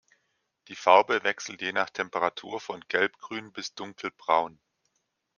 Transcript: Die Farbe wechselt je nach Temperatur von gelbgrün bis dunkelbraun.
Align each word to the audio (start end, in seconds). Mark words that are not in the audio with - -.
Die 0.67 0.75
Farbe 0.75 1.23
wechselt 1.23 1.61
je 1.61 1.73
nach 1.73 1.91
Temperatur 1.91 2.59
von 2.59 2.83
gelbgrün 2.87 3.51
bis 3.53 3.75
dunkelbraun. 3.75 4.59